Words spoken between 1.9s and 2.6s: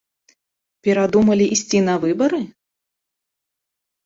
на выбары?